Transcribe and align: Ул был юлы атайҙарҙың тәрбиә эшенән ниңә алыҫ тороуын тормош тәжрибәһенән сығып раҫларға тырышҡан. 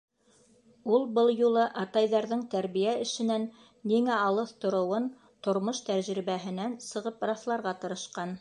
Ул 0.93 1.03
был 1.17 1.27
юлы 1.41 1.65
атайҙарҙың 1.81 2.41
тәрбиә 2.55 2.95
эшенән 3.03 3.45
ниңә 3.93 4.17
алыҫ 4.31 4.55
тороуын 4.65 5.09
тормош 5.49 5.83
тәжрибәһенән 5.91 6.79
сығып 6.91 7.27
раҫларға 7.33 7.77
тырышҡан. 7.85 8.39